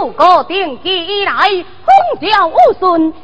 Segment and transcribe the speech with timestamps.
[0.00, 3.18] 自古定期以来，风调雨顺，国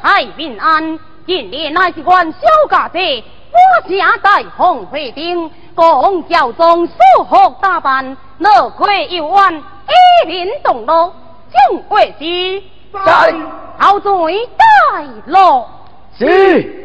[0.00, 0.98] 泰民安。
[1.26, 6.94] 今年乃是元宵佳节，我家在红会顶，共教中素
[7.28, 11.12] 服打扮，乐归游玩，一林同乐，
[11.68, 12.62] 敬贵师。
[13.04, 13.34] 在，
[13.76, 14.10] 好在
[14.56, 15.66] 带路。
[16.18, 16.78] 是。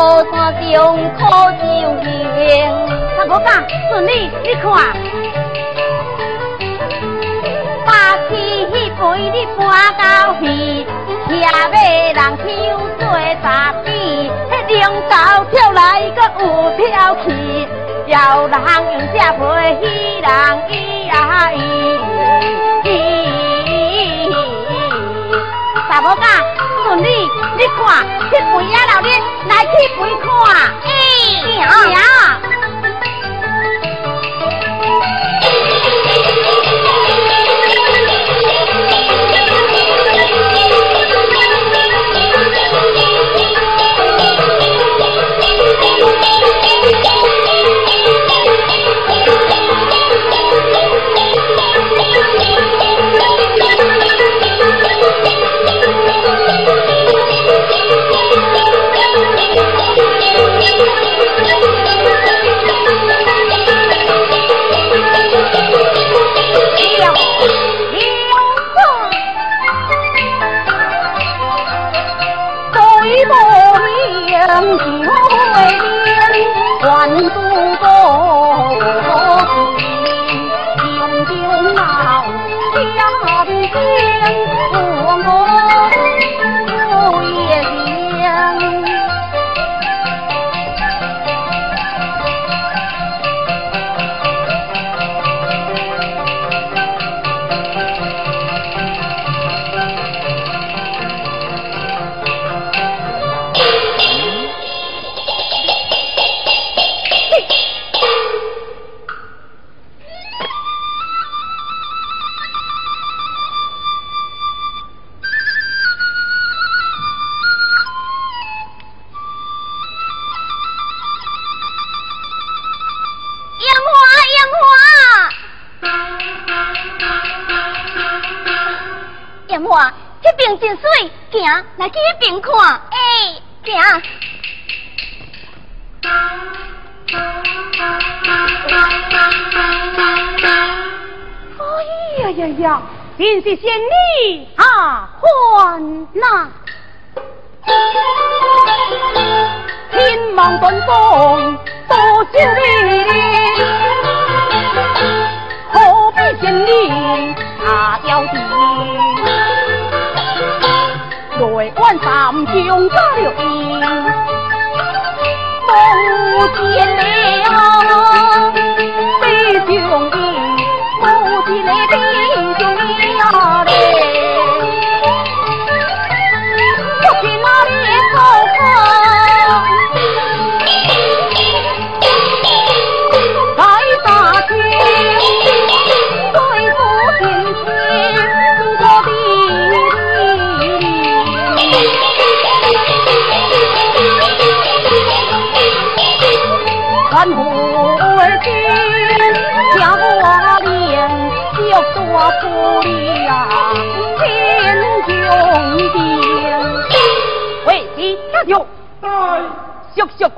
[0.00, 0.32] 山
[0.72, 0.72] 上
[1.12, 1.20] 苦
[1.60, 1.62] 修
[2.00, 2.08] 行，
[3.18, 3.48] 查哥讲，
[3.90, 4.64] 顺你，你看，
[7.84, 8.30] 八起
[8.72, 9.60] 一饭你搬
[9.98, 10.00] 到
[10.40, 10.42] 去，
[11.28, 11.44] 听要
[12.14, 12.40] 人唱
[12.98, 13.02] 做
[13.42, 13.44] 杂
[13.84, 13.88] 技，
[14.66, 15.12] 彼龙刀
[15.52, 15.78] 跳来
[16.12, 16.42] 阁有
[16.78, 17.28] 跳去，
[18.06, 18.56] 要人
[18.90, 19.38] 用这皮
[19.84, 19.84] 戏
[20.22, 20.28] 人
[20.70, 20.72] 伊
[21.10, 21.12] 啊
[21.52, 21.58] 伊，
[26.16, 26.49] 讲。
[27.60, 30.24] 你看，去肥啊老脸，来去肥看，
[30.82, 31.68] 哎、欸，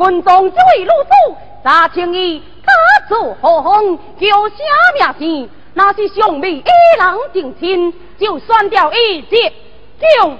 [0.03, 4.57] 军中这位老祖，查清义家族何方，叫啥
[4.95, 5.49] 名姓？
[5.75, 6.65] 那是兄妹一
[6.99, 9.53] 郎定亲，就算掉一截，
[10.19, 10.37] 兄。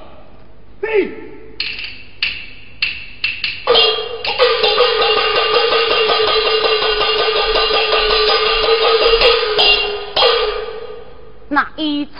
[11.49, 12.13] 那一出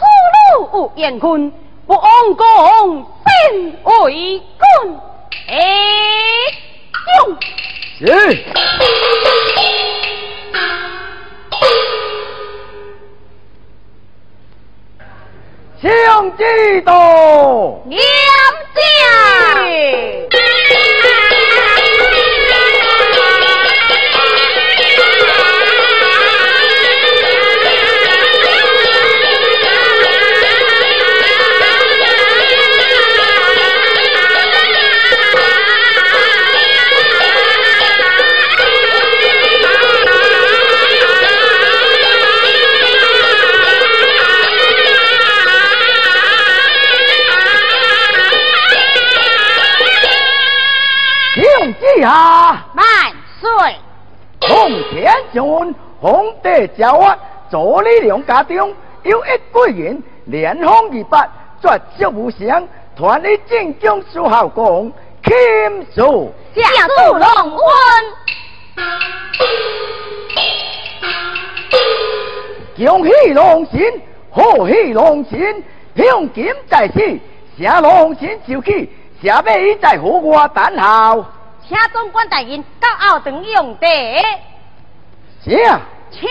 [0.55, 1.53] 路无言君，
[1.87, 3.07] 不枉公
[3.51, 4.99] 身为君。
[5.49, 5.59] 哎，
[7.13, 7.37] 兄，
[7.99, 8.45] 是。
[15.81, 17.83] 相知道，
[55.33, 57.19] 天将皇帝诏啊，
[57.51, 61.27] 助理两家中有一贵人，连风二八，
[61.61, 64.93] 绝色无双，团里正将苏孝公
[65.25, 67.63] 钦数下祝龙婚，
[72.77, 73.81] 恭喜龙神，
[74.31, 75.65] 贺喜龙神，
[75.97, 77.01] 向今在此，
[77.59, 78.91] 下龙神就去，
[79.23, 81.25] 下尾再和我等候。
[81.67, 83.87] 请总管大人到后堂用茶。
[85.45, 85.59] 请。
[86.13, 86.29] 请。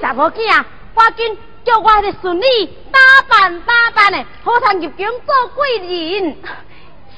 [0.00, 2.44] 大婆子啊，赶紧叫我的孙女
[2.90, 2.98] 打
[3.28, 6.36] 扮打扮的，好通入宫做贵人。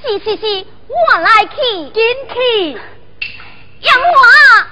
[0.02, 1.54] 是是是，我来去，
[1.90, 2.02] 紧
[2.34, 2.72] 去。
[3.80, 4.66] 杨华。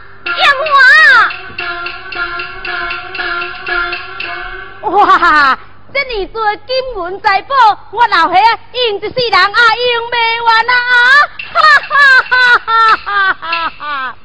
[4.90, 5.58] 哇！
[5.92, 7.54] 这你做金门财宝，
[7.92, 10.72] 我老兄用一世人啊，用不完啊！
[11.52, 11.56] 哈
[11.88, 11.94] 哈
[12.28, 12.34] 哈
[12.98, 14.16] 哈哈哈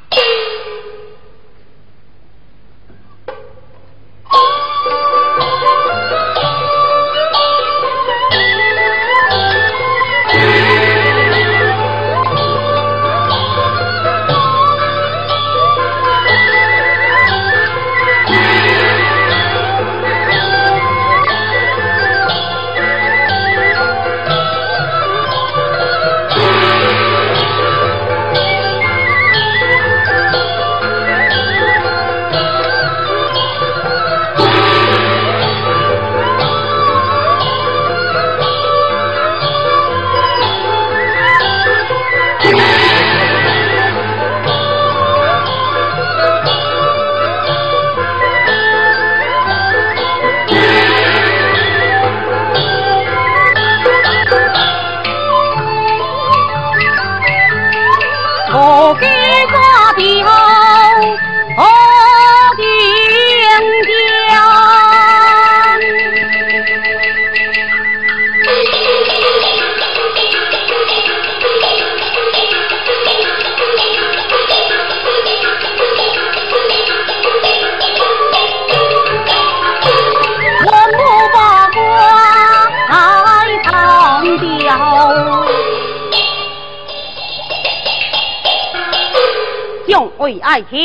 [90.50, 90.80] 爱听。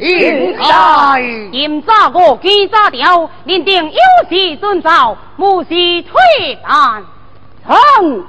[0.00, 2.36] 现在今早我
[3.64, 7.04] 定有事遵照，无事退难。
[7.64, 8.26] 哼！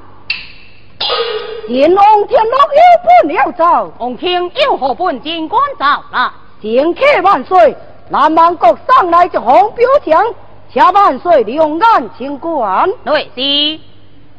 [1.67, 2.81] 天龙天龙有
[3.25, 6.31] 本要走，王卿有何本尽管走了。
[6.61, 7.75] 天客万岁！
[8.09, 10.23] 南蛮国上来一红标枪，
[10.71, 12.87] 下万岁两眼清官。
[13.01, 13.79] 内是，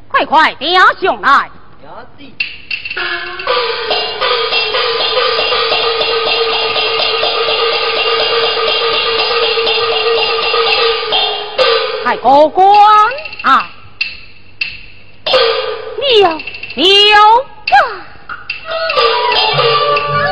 [0.07, 1.49] 快快点上来。
[12.03, 12.65] 太高官
[13.43, 13.69] 啊！
[16.19, 16.29] 有
[16.75, 17.17] 有
[17.71, 17.75] 啊！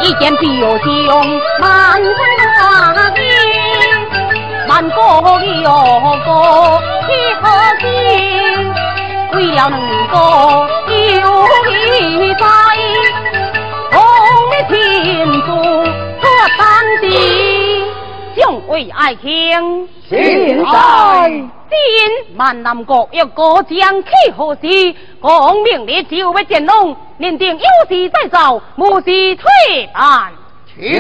[0.02, 3.24] 一见必有凶，满花金，
[4.68, 5.00] 满国
[5.42, 5.72] 有
[6.26, 6.30] 个
[7.08, 7.10] 几
[7.42, 7.48] 何
[7.80, 7.86] 心，
[9.34, 10.94] 为了能够有
[11.70, 12.46] 一在，
[13.92, 13.96] 同
[14.68, 14.70] 天
[15.42, 15.48] 主
[16.22, 16.24] 可
[16.58, 16.62] 担
[17.02, 17.04] 的，
[18.36, 20.76] 相为爱卿，心在
[21.72, 24.62] 今万南国要过江去何时
[25.22, 29.06] 光明日就要见龙，认定有事再走，无事
[29.38, 30.34] 退办。
[30.76, 31.00] 请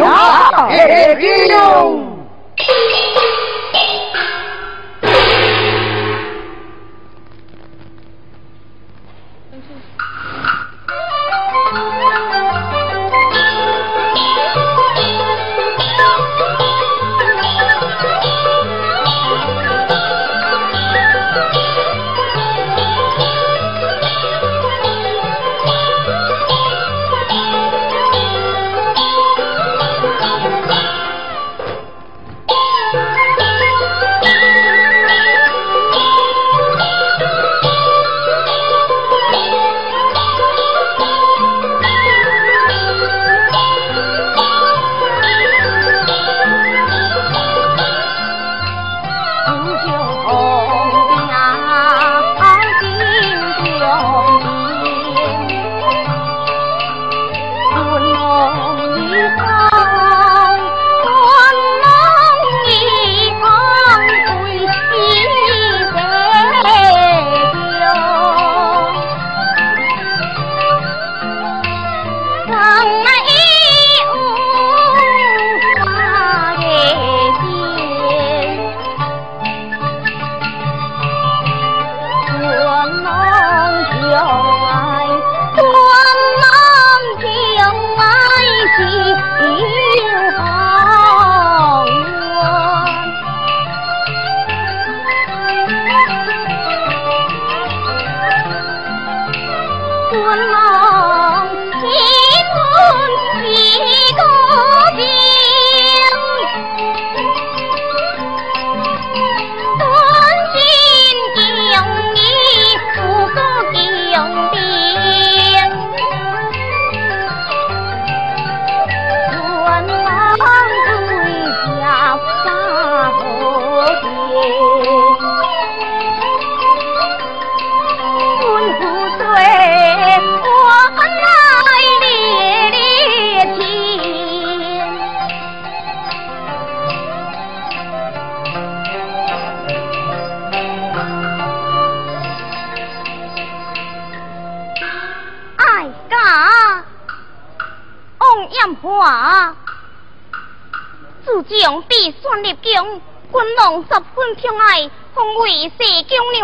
[153.87, 154.49] 下铁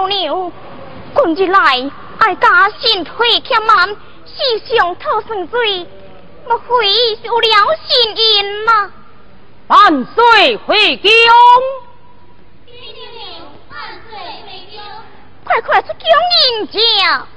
[0.08, 0.52] 兵。
[1.16, 3.96] 今日来爱家信退欠满，世
[4.76, 5.88] 上讨生罪，
[6.48, 6.66] 莫非
[7.24, 7.48] 有了
[7.88, 8.92] 心因吗？
[9.68, 11.10] 万岁回宫！
[13.70, 14.80] 万岁回宫！
[15.44, 15.98] 快快出宫
[16.60, 17.28] 迎驾！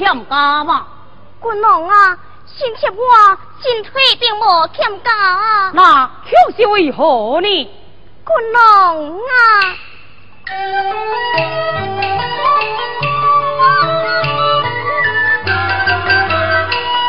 [0.00, 0.86] 欠佳嘛？
[1.40, 2.16] 姑娘啊，
[2.96, 7.46] 我身体并无欠佳，那又是为何呢？
[8.24, 8.58] 君王
[9.28, 9.30] 啊！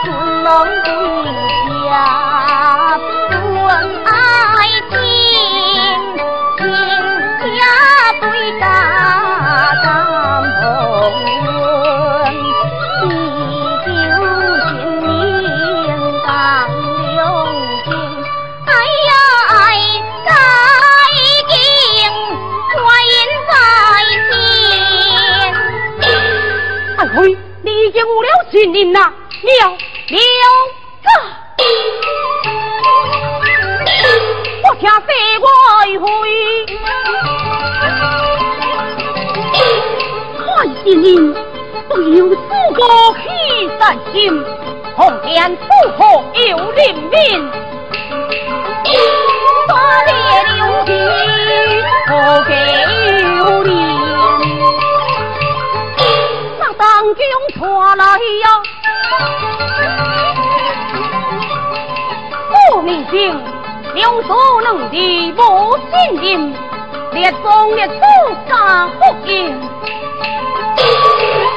[0.03, 0.11] 君
[0.43, 0.51] 王
[0.83, 0.85] 君
[1.85, 2.99] 家
[3.63, 3.65] 问
[4.05, 4.11] 爱
[7.57, 7.63] 家
[8.19, 8.23] 对
[8.59, 8.63] 家
[28.61, 28.99] 经无了信任呐，
[29.41, 29.75] 了了
[31.01, 31.09] 个！
[34.63, 34.85] 我听
[35.39, 35.65] 说外
[35.99, 36.05] 会，
[40.45, 40.45] 看
[40.83, 41.09] 信任
[41.89, 42.37] 都有四
[42.75, 42.79] 个
[43.17, 43.25] 气
[43.79, 43.81] 在
[44.13, 44.15] 心，
[44.95, 45.63] 红天福
[45.97, 45.99] 祸
[46.35, 47.11] 有人民，
[49.67, 49.71] 打
[50.03, 50.09] 猎
[50.53, 50.89] 留情
[52.05, 52.09] 何
[52.47, 52.49] 给
[53.23, 53.69] 有理？
[56.81, 57.21] 将军
[57.57, 57.61] 传
[57.97, 58.05] 来
[58.43, 58.45] 呀，
[63.11, 63.37] 情，
[63.93, 65.41] 两手能敌不
[65.77, 66.53] 信任，
[67.11, 67.93] 列宗列祖
[68.47, 69.53] 杀福音，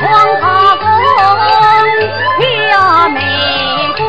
[0.01, 0.85] 黄花宫
[2.49, 3.21] 下美
[3.97, 4.05] 官。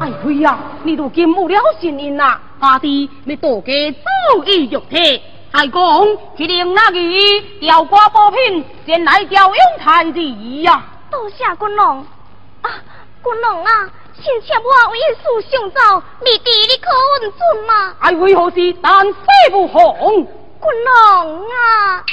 [0.00, 5.22] 哎呀，你都见不了信任呐，阿弟你多给早已玉体。
[5.52, 5.82] 还讲
[6.36, 10.20] 去令那女调挂宝品，先来调用太子
[10.62, 10.80] 呀！
[11.10, 11.98] 多谢君王
[12.62, 12.70] 啊，
[13.24, 13.88] 君王啊，
[14.22, 15.80] 请妾我为师上奏，
[16.20, 16.90] 未知你可
[17.22, 17.96] 允准吗？
[18.00, 18.76] 爱为何事？
[18.82, 19.16] 但死
[19.50, 22.04] 不红，君王啊！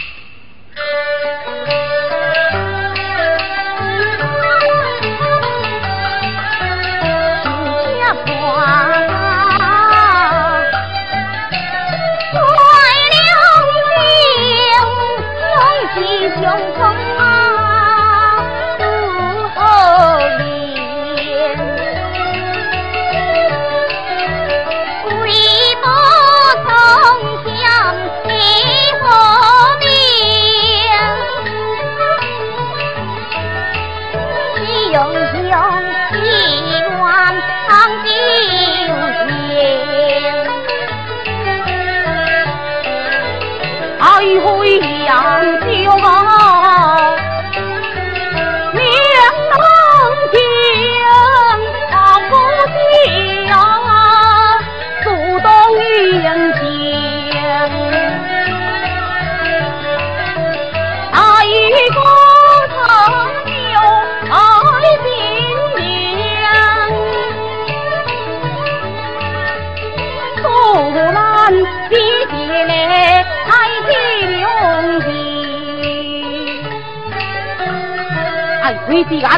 [78.88, 79.30] 既然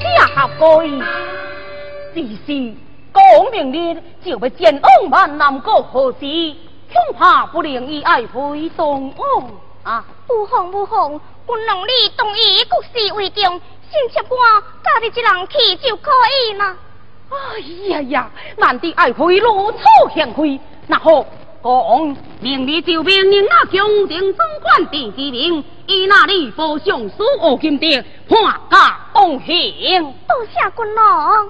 [0.00, 0.90] 下合规，
[2.12, 2.74] 只是
[3.14, 6.18] 讲明的就要见翁万南国何事？
[6.92, 9.50] 恐怕不能以爱会动翁
[9.84, 10.04] 啊！
[10.26, 13.42] 不红不红，君能你同意国事为重，
[13.90, 14.36] 先切我
[14.82, 16.10] 家的一人去就可
[16.50, 16.76] 以了。
[17.28, 19.78] 哎呀呀，难得爱会如此
[20.14, 21.24] 贤惠，那好。
[21.62, 28.38] 讲明日就命令那宫廷总管电之令，以那里佛上书五金殿判
[28.70, 30.02] 家东行。
[30.28, 31.48] 多谢君王。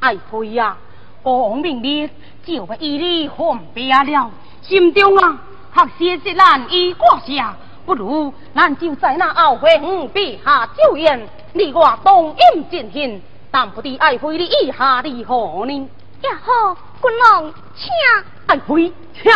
[0.00, 0.76] 爱妃呀，
[1.22, 2.10] 王明日
[2.44, 4.30] 就要以你分别了，
[4.62, 5.38] 心中啊，
[5.70, 7.56] 还是是难以挂下。
[7.86, 13.22] 不如咱就在那后花园陛下酒宴，你我同饮尽兴。
[13.50, 15.88] 但不知爱妃你意下如何呢？
[16.22, 17.90] 也好，君王请。
[18.46, 19.32] 爱妃请。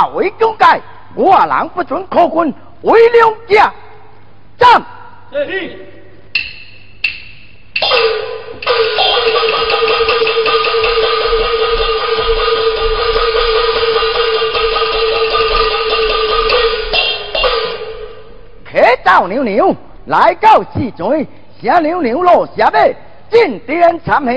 [0.00, 0.64] 我为中介，
[1.14, 3.72] 我人不准靠军，为两家
[4.58, 4.82] 战。
[18.64, 21.26] 客到牛牛，来到市庄，
[21.62, 22.96] 下牛牛落下尾，
[23.30, 24.34] 进殿参香。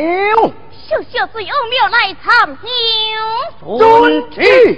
[0.85, 3.77] 小小最欧庙来参香。
[3.77, 4.77] 遵旨。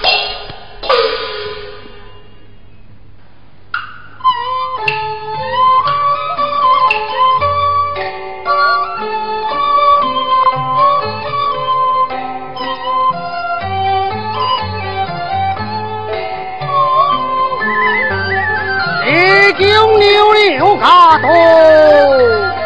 [19.97, 21.27] 牛牛加多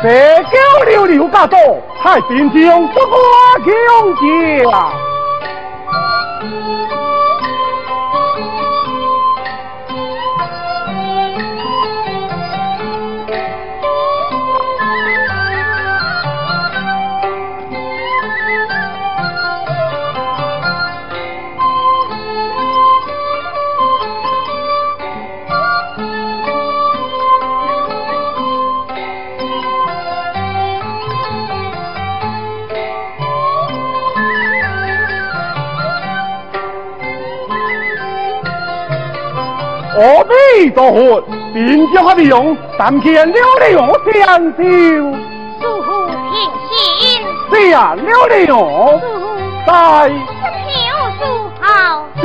[0.04, 0.10] 白
[0.44, 1.58] 狗牛牛加多，
[2.04, 3.18] 太平将不过
[3.64, 3.72] 强
[4.72, 5.14] 将。
[40.76, 41.24] 多活？
[41.54, 44.64] 便将他利用，但见了了相救。
[45.62, 46.14] 祝福平
[46.70, 47.24] 心。
[47.50, 48.46] 是啊，了了。
[48.46, 49.02] 叔
[49.66, 49.72] 在。
[50.68, 50.76] 小
[51.18, 51.24] 叔
[51.62, 51.66] 好。
[52.22, 52.24] 是。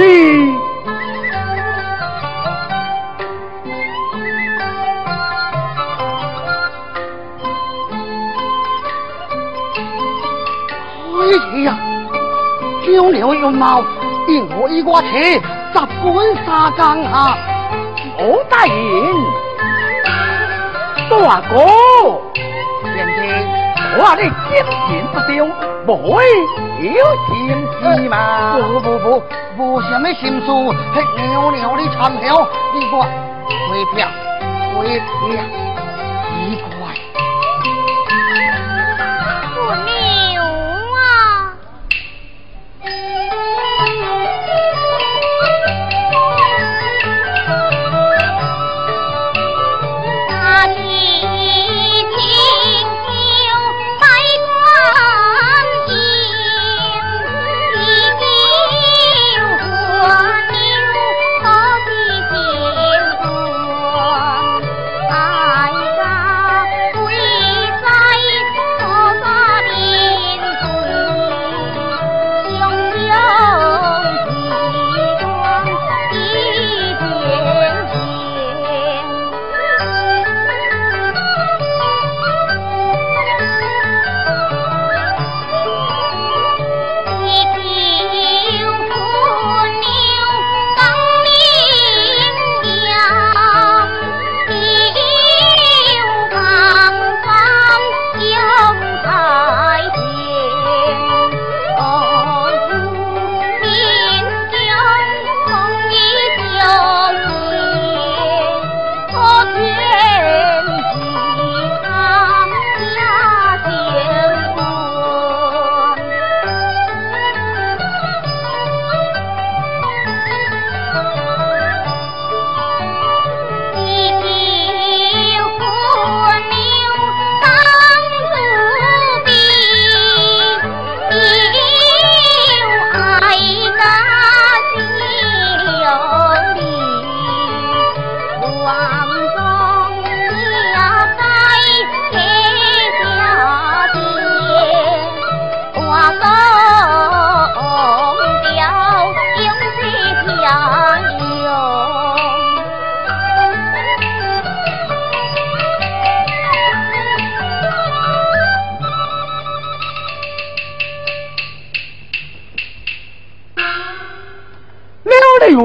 [11.23, 11.23] 哎
[11.63, 11.79] 呀，
[12.85, 13.85] 九了有毛，
[14.29, 15.07] 引我一挂车。
[15.73, 17.50] 十管三更下，武
[18.51, 18.75] 大人，
[21.09, 21.57] 大哥，
[22.85, 23.19] 现在
[23.97, 24.31] 我的金
[24.87, 25.49] 钱不丢，
[25.87, 26.23] 不会
[26.83, 27.33] 有心
[27.81, 28.59] 事吗？
[28.59, 29.23] 不不不，
[29.57, 30.97] 无什么心思，是
[31.29, 32.95] 娘娘的参晓，你我
[33.71, 34.07] 回票
[34.77, 35.41] 回票。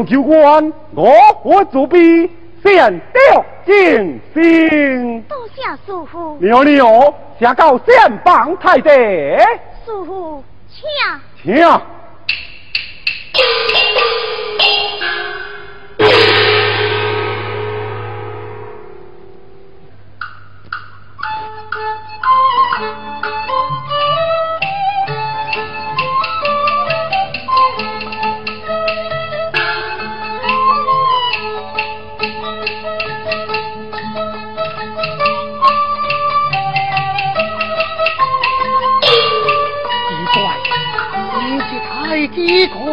[0.06, 1.12] 救官，我
[1.44, 1.98] 我主笔
[2.64, 5.22] 献雕进心。
[5.24, 6.38] 多谢叔父。
[6.40, 6.88] 娘娘，
[7.40, 8.90] 下告先帮太弟。
[9.86, 11.56] 叔父，请。
[11.56, 11.82] 请。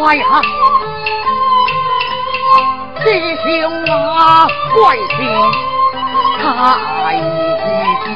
[0.02, 0.42] 怪哈，
[3.04, 5.14] 弟兄啊，怪事
[6.42, 6.42] 太
[8.02, 8.08] 急，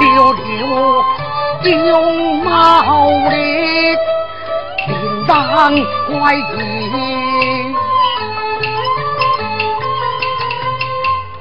[0.00, 0.42] 溜溜
[1.92, 2.48] 用毛
[3.28, 3.34] 力，
[4.86, 4.90] 铃
[5.28, 5.30] 铛
[6.08, 6.40] 怪异，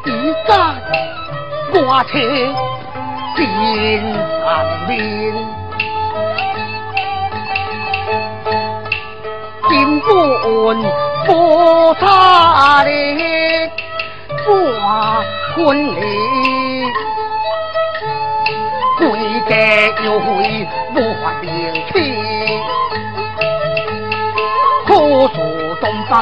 [0.04, 0.08] 一
[0.46, 0.52] 战
[1.72, 2.12] 挂车
[3.36, 4.44] 心上
[4.88, 4.92] 面。
[9.70, 10.08] 金冠
[11.26, 12.90] 不差哩，
[14.46, 15.24] 挂
[15.56, 15.64] 婚
[15.96, 16.00] 礼，
[19.00, 19.02] 贵
[19.50, 19.52] 家
[20.04, 21.02] 又会乱
[21.42, 21.50] 灵
[21.92, 21.94] 气，
[24.86, 25.36] 可数
[25.82, 26.14] 东宝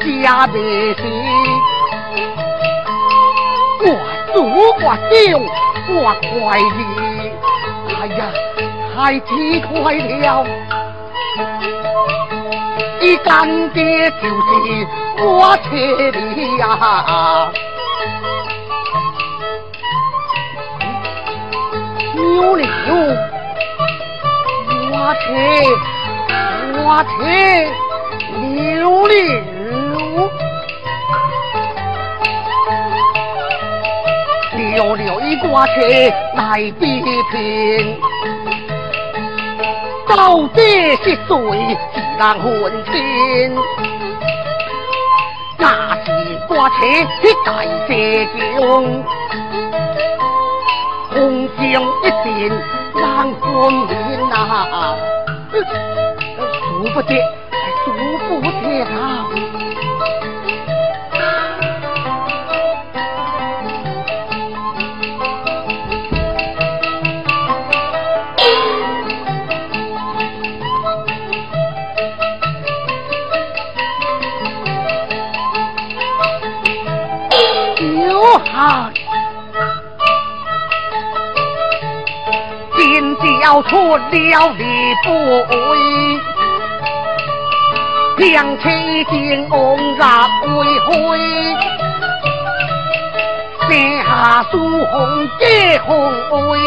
[0.00, 0.54] 家别
[0.94, 1.00] 事，
[4.84, 5.38] 我丢
[5.94, 6.80] 我怪你，
[7.94, 8.20] 哎呀，
[8.94, 10.44] 太奇怪了。
[13.00, 14.86] 你干爹就是
[15.24, 15.66] 我车
[16.10, 16.62] 里呀，
[22.14, 22.66] 牛牛，
[24.90, 25.24] 我车，
[26.82, 27.20] 我车，
[28.40, 29.10] 牛牛，
[34.72, 35.72] 牛牛一挂车
[36.34, 38.00] 来比拼，
[40.08, 40.62] 到底
[41.04, 42.00] 是谁是？
[42.18, 43.54] 人婚亲，
[45.58, 45.64] 那
[46.04, 46.06] 是
[46.48, 46.74] 挂车
[47.20, 47.90] 的大社
[48.38, 48.60] 长，
[51.10, 51.16] 红
[51.58, 53.02] 将一定人
[53.40, 53.50] 婚
[53.88, 53.90] 姻
[54.30, 54.32] 呐，
[55.52, 57.10] 数不得，
[57.84, 57.86] 数
[58.30, 59.21] 不得啊！
[83.40, 85.08] 要出了礼不
[85.46, 85.52] 回，
[88.18, 88.64] 将妻
[89.10, 90.90] 进宫入为灰，
[94.04, 94.54] 下书
[94.86, 96.58] 红结红灰，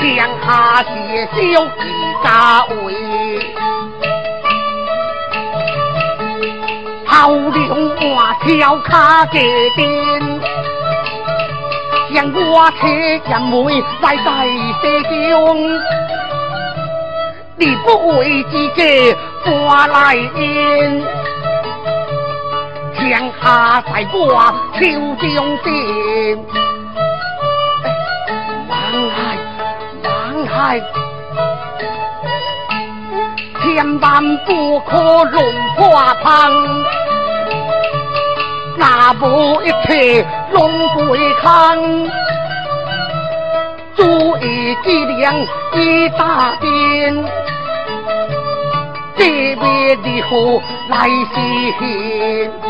[0.00, 0.88] 将下写
[1.32, 1.80] 小几
[2.22, 2.26] 家
[2.84, 2.94] 位，
[7.06, 7.68] 好令
[8.00, 10.37] 我跳卡给定。
[12.18, 14.28] 将我车人妹来在
[14.82, 15.38] 西中，
[17.54, 21.06] 你不为自己搬来因，
[22.96, 24.80] 天下在我手
[25.20, 25.28] 中
[25.62, 26.44] 心，
[28.68, 28.74] 王
[29.10, 29.16] 海
[30.02, 30.82] 王海，
[33.62, 35.40] 千万不可弄
[35.76, 35.80] 破
[36.24, 36.84] 棚。
[38.76, 40.26] 那不一切
[40.58, 40.68] 东
[41.06, 41.78] 归康，
[43.94, 44.02] 足
[44.42, 45.32] 以计量
[45.72, 47.24] 一大边，
[49.16, 52.67] 这边的河来西行。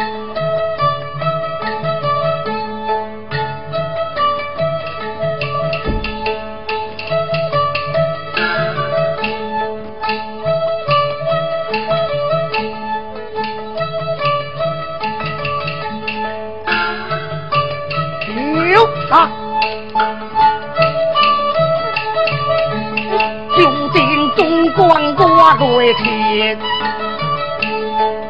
[25.48, 26.58] 光挂瑞天，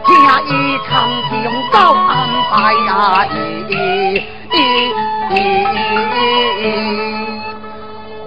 [0.07, 1.35] 下一场景
[1.72, 3.26] 早安排呀！
[3.28, 4.54] 咦咦
[5.33, 5.35] 咦！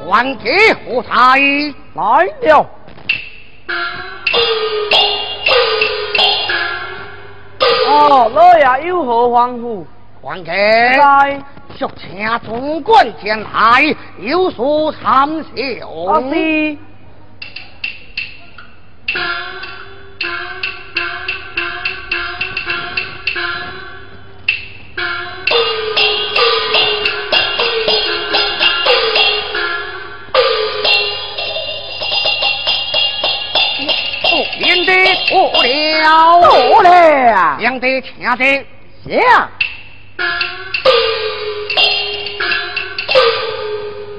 [0.06, 1.10] 皇帝何在？
[1.94, 2.02] 来
[2.42, 2.70] 了。
[7.88, 9.86] 哦，老爷有何吩咐？
[10.22, 11.40] 皇帝在。
[11.78, 15.46] 就请总管前来，有所参详。
[16.08, 16.20] 啊！
[37.60, 38.38] 兄弟，请坐。
[38.38, 39.10] 行。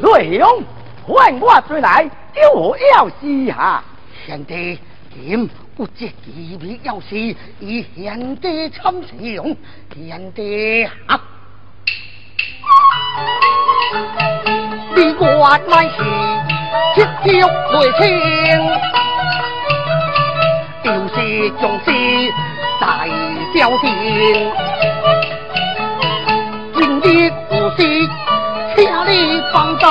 [0.03, 0.65] 雷兄，
[1.07, 3.85] 唤我追来，叫我要死哈？
[4.27, 4.81] 兄弟，
[5.15, 7.15] 今不知几位要死，
[7.61, 9.57] 以兄弟参详。
[9.95, 11.21] 兄弟啊，
[14.97, 15.99] 你我乃是
[16.97, 18.03] 结交内情，
[21.61, 21.87] 就是
[22.81, 23.07] 大
[23.55, 23.85] 交情，
[26.75, 27.07] 今日
[27.51, 27.79] 无事。
[28.75, 29.11] 请你
[29.53, 29.85] 放心，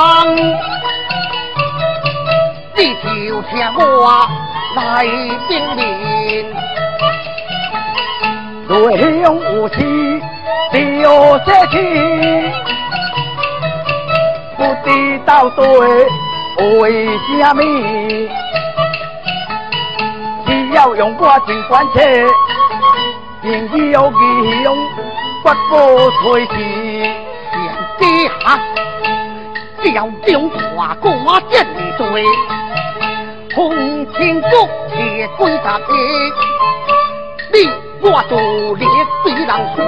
[2.76, 4.28] 你就听我
[4.76, 4.80] 来
[5.50, 5.80] 证明。
[8.68, 8.74] 内
[9.24, 9.76] 兄无事，
[10.74, 10.78] 就
[11.40, 11.74] 说起，
[14.58, 14.90] 不知
[15.26, 15.60] 道对
[16.80, 17.62] 为什么？
[20.74, 22.26] 要用我尽关切，
[23.42, 24.78] 定有义勇，
[25.44, 26.52] 不过随时。
[28.00, 28.60] 地下
[29.84, 31.12] 小中华国
[31.52, 31.54] 真
[31.98, 32.24] 对，
[33.54, 33.58] 红
[34.14, 34.50] 青国
[34.90, 35.94] 铁归大地，
[37.54, 37.56] 你
[38.02, 38.86] 我独立
[39.24, 39.80] 对人水，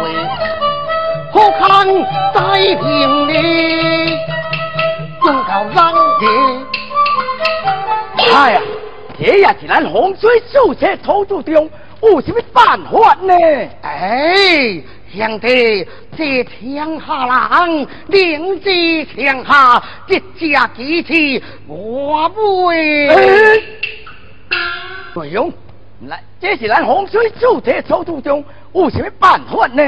[1.31, 1.87] 何堪
[2.33, 2.39] 再
[2.75, 3.31] 平你？
[5.21, 5.75] 忠告人
[6.21, 6.25] 也。
[8.31, 8.61] 哎呀，
[9.17, 11.69] 这也是咱洪水速车土著中
[12.01, 13.33] 有什么办法呢？
[13.81, 14.81] 哎。
[15.15, 15.87] 兄弟，
[16.17, 23.05] 这天下人领知天下，一家几次我会。
[25.13, 25.53] 内兄，
[26.07, 28.43] 来，这是咱洪水速车操作中
[28.73, 29.83] 有什么办法呢？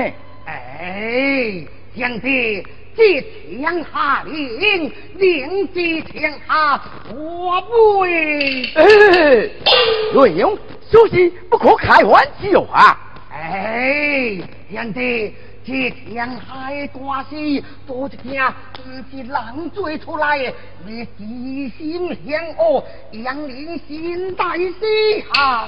[0.46, 1.66] 哎，
[1.98, 2.64] 兄弟，
[2.96, 6.82] 这天下人领知天下
[7.14, 8.64] 我会。
[8.76, 8.86] 哎，
[10.14, 10.58] 内兄，
[10.90, 12.98] 说是不可开玩笑啊！
[13.32, 14.38] 哎，
[14.72, 15.34] 兄弟，
[15.66, 18.54] 这天下的大事，多一件，
[19.12, 20.54] 一人做出来，
[20.86, 24.74] 你齐心向恶，让人心大事
[25.34, 25.68] 哈。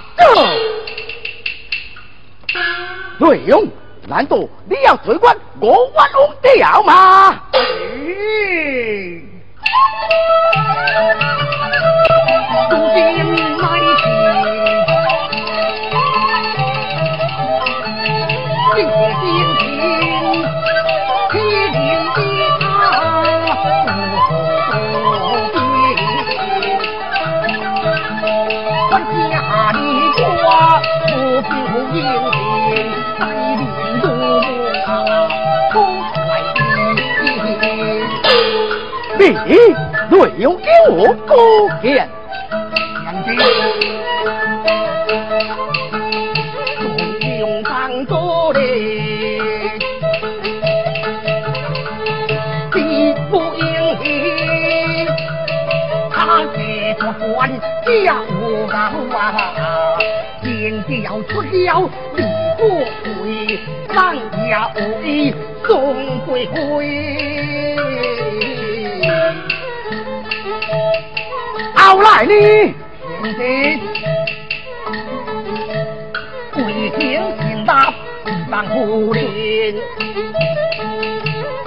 [3.20, 3.68] 内容，
[4.10, 7.42] 难道你要追关我万龙吊吗？
[7.52, 7.60] 哎，
[12.70, 13.04] 注定
[13.58, 13.64] 来
[13.98, 14.02] 去。
[18.78, 18.78] 心
[19.20, 19.22] 心
[19.60, 19.62] 情，
[21.30, 21.34] 体
[21.74, 21.76] 面
[22.16, 22.18] 的
[22.62, 22.64] 他
[24.72, 24.74] 不
[25.52, 25.56] 变。
[28.90, 28.92] 关
[29.30, 29.36] 家
[29.74, 29.76] 的
[30.16, 30.24] 瓜
[31.08, 31.12] 不
[31.44, 31.52] 求
[31.92, 31.98] 英
[32.32, 32.36] 雄，
[33.20, 33.22] 带
[33.56, 33.62] 领
[34.02, 34.06] 多
[34.86, 34.90] 啊
[35.72, 35.74] 出
[36.28, 36.60] 来的。
[39.20, 39.22] 你
[40.10, 40.44] 内容
[40.88, 40.96] 有
[41.26, 41.30] 何
[41.82, 41.86] 见？
[43.06, 43.28] 杨军。
[48.06, 48.60] 做的，
[52.72, 52.76] 地
[53.30, 53.64] 不应
[54.02, 54.06] 喜，
[56.10, 56.16] 他
[56.56, 56.58] 这
[56.94, 57.02] 个
[57.34, 57.50] 官
[58.06, 58.32] 家无
[58.68, 58.78] 高
[59.18, 59.18] 啊，
[60.42, 60.46] 天
[61.02, 61.90] 要出了
[62.58, 62.68] 李国
[63.22, 64.16] 辉，咱
[64.50, 65.34] 家为
[65.66, 67.78] 宋贵贵，
[71.76, 72.34] 后来呢？
[73.22, 73.40] 现在。
[76.54, 77.94] 贵姓姓大，
[78.50, 79.22] 当夫人，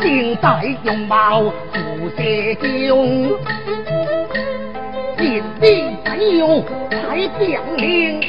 [0.01, 0.45] 金在
[0.83, 1.79] 容貌不
[2.17, 3.39] 谢酒，
[5.17, 8.21] 金地在用才表明，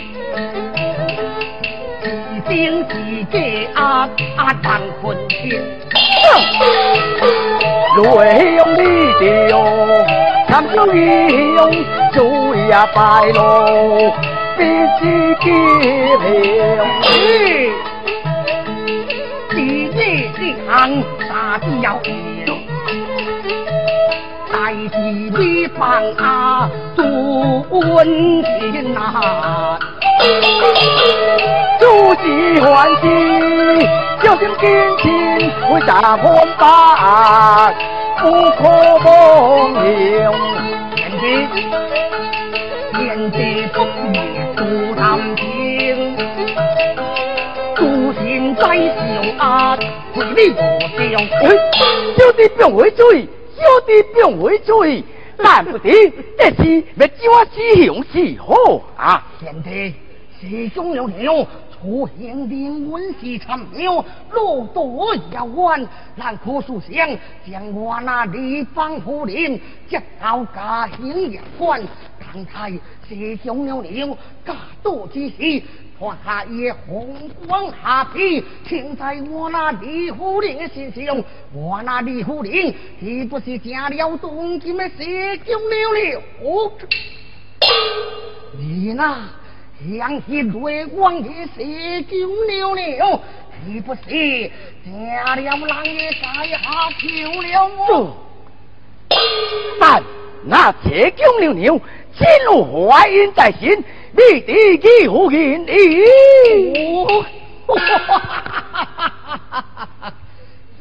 [2.61, 2.93] 一定是
[3.31, 4.07] 给阿
[4.37, 5.49] 阿当坤亲。
[7.97, 8.79] 雷用你
[9.19, 9.53] 的哟，
[10.47, 10.97] 参手一
[11.55, 11.59] 用，
[12.13, 12.23] 就
[12.69, 12.99] 呀败
[13.33, 14.13] 喽。
[14.57, 14.61] 必
[14.99, 15.01] 须
[15.41, 15.45] 记
[16.21, 16.23] 平，
[19.49, 19.57] 今
[19.87, 19.91] 日
[20.37, 20.39] 的
[20.69, 20.69] 行
[21.27, 21.85] 大事要
[22.45, 22.53] 有，
[24.53, 24.93] 大事
[25.35, 25.79] 必放
[26.17, 27.01] 啊，尊
[28.43, 28.99] 亲呐，
[31.79, 33.05] 祝喜欢喜，
[34.21, 34.63] 小心金
[34.99, 35.05] 钱
[35.67, 36.23] 会砸破
[36.59, 37.73] 板，
[38.19, 38.59] 不可
[38.99, 39.09] 蒙
[40.21, 40.29] 用，
[40.95, 41.23] 天地
[42.93, 43.35] 天地
[43.73, 43.77] 不
[44.09, 44.13] 灭。
[44.55, 44.61] 不
[44.93, 44.99] 贪
[45.35, 45.41] 情，
[48.21, 48.99] 心在小
[49.39, 49.75] 阿，
[50.15, 50.55] 为你无
[50.97, 51.01] 上。
[52.15, 53.01] 小弟不会追，
[53.57, 55.03] 小弟不会追，
[55.37, 55.89] 难不得
[56.37, 58.53] 这是要叫我死雄是好
[58.97, 59.25] 啊！
[60.41, 67.07] 师兄有了，出现灵文是参妙，路多遥远，难可思想。
[67.47, 71.79] 将我那地方夫人接到家兴也关。
[72.19, 72.71] 刚才
[73.07, 75.61] 师兄有了，家多之时，
[75.99, 77.15] 传下也红
[77.47, 81.23] 光下皮，停在我那李虎林的身上。
[81.53, 84.95] 我那李虎林岂不是成了东京的西
[85.45, 86.71] 京了了？
[88.57, 89.19] 你那
[89.89, 93.19] 想起雷光的西京了了，
[93.65, 94.51] 岂不是
[94.85, 96.59] 家了狼也在下
[96.99, 97.45] 求了
[97.89, 98.15] 我？
[99.79, 100.03] 但
[100.43, 101.81] 那西京了了，
[102.13, 107.25] 心有怀孕在心，你敌几乎人哦，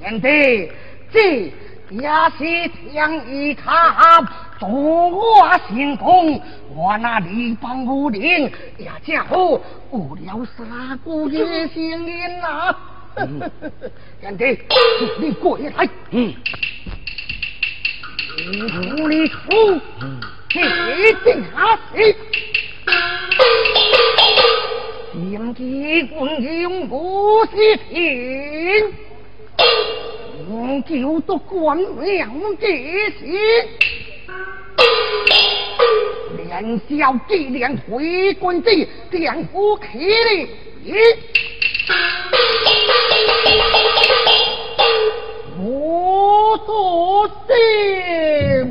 [0.02, 0.70] 兄弟，
[1.10, 1.50] 这
[1.90, 4.20] 也是将一卡
[4.60, 6.40] 助我行动，
[6.74, 9.36] 我那里帮武林也正好
[9.92, 12.76] 有了三姑爷心人呐。
[14.22, 14.58] 兄弟，
[15.18, 15.88] 你过来。
[16.10, 16.32] 嗯。
[19.02, 19.36] 无力出，
[20.54, 22.16] 一定下死。
[25.12, 28.92] 天机滚用不是天，
[30.48, 33.12] 红酒都官两个事
[36.36, 40.34] 连小鸡两回灌醉两夫妻的
[40.84, 40.92] 一
[45.58, 46.56] 我
[47.48, 48.70] 事。